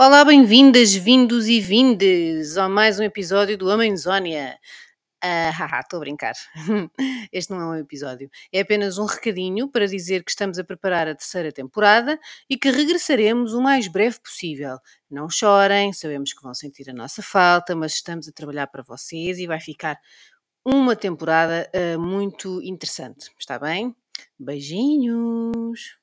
Olá, 0.00 0.24
bem-vindas, 0.24 0.94
vindos 0.94 1.48
e 1.48 1.60
vindes 1.60 2.56
a 2.56 2.68
mais 2.68 3.00
um 3.00 3.02
episódio 3.02 3.58
do 3.58 3.68
Amazónia. 3.68 4.56
Ah, 5.20 5.50
haha, 5.58 5.80
estou 5.80 5.96
a 5.96 6.00
brincar. 6.00 6.34
Este 7.32 7.50
não 7.50 7.60
é 7.60 7.66
um 7.66 7.74
episódio. 7.74 8.30
É 8.52 8.60
apenas 8.60 8.96
um 8.96 9.06
recadinho 9.06 9.68
para 9.68 9.88
dizer 9.88 10.22
que 10.22 10.30
estamos 10.30 10.56
a 10.56 10.62
preparar 10.62 11.08
a 11.08 11.16
terceira 11.16 11.50
temporada 11.50 12.16
e 12.48 12.56
que 12.56 12.70
regressaremos 12.70 13.54
o 13.54 13.60
mais 13.60 13.88
breve 13.88 14.20
possível. 14.20 14.78
Não 15.10 15.28
chorem, 15.28 15.92
sabemos 15.92 16.32
que 16.32 16.44
vão 16.44 16.54
sentir 16.54 16.88
a 16.88 16.94
nossa 16.94 17.20
falta, 17.20 17.74
mas 17.74 17.94
estamos 17.94 18.28
a 18.28 18.32
trabalhar 18.32 18.68
para 18.68 18.84
vocês 18.84 19.40
e 19.40 19.48
vai 19.48 19.58
ficar 19.60 19.98
uma 20.64 20.94
temporada 20.94 21.68
ah, 21.74 21.98
muito 21.98 22.62
interessante. 22.62 23.32
Está 23.36 23.58
bem? 23.58 23.96
Beijinhos! 24.38 25.98